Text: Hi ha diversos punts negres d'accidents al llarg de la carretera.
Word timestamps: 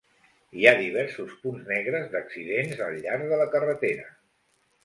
Hi 0.59 0.63
ha 0.69 0.71
diversos 0.79 1.35
punts 1.43 1.69
negres 1.73 2.09
d'accidents 2.15 2.81
al 2.89 2.99
llarg 3.05 3.29
de 3.35 3.41
la 3.45 3.49
carretera. 3.57 4.09